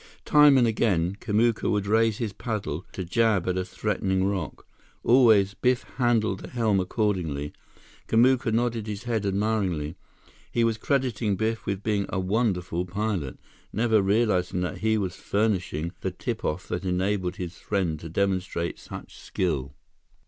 Time 0.25 0.57
and 0.57 0.65
again, 0.65 1.15
Kamuka 1.21 1.69
would 1.69 1.85
raise 1.85 2.17
his 2.17 2.33
paddle 2.33 2.87
to 2.91 3.05
jab 3.05 3.47
at 3.47 3.55
a 3.55 3.63
threatening 3.63 4.25
rock. 4.25 4.65
Always, 5.03 5.53
Biff 5.53 5.83
handled 5.97 6.39
the 6.39 6.49
helm 6.49 6.79
accordingly. 6.79 7.53
Kamuka 8.07 8.51
nodded 8.51 8.87
his 8.87 9.03
head 9.03 9.27
admiringly. 9.27 9.95
He 10.51 10.63
was 10.63 10.79
crediting 10.79 11.35
Biff 11.35 11.67
with 11.67 11.83
being 11.83 12.07
a 12.09 12.19
wonderful 12.19 12.83
pilot, 12.83 13.37
never 13.71 14.01
realizing 14.01 14.61
that 14.61 14.79
he 14.79 14.97
was 14.97 15.15
furnishing 15.15 15.91
the 16.01 16.09
tip 16.09 16.43
off 16.43 16.67
that 16.69 16.83
enabled 16.83 17.35
his 17.35 17.57
friend 17.59 17.99
to 17.99 18.09
demonstrate 18.09 18.79
such 18.79 19.19
skill. 19.19 19.75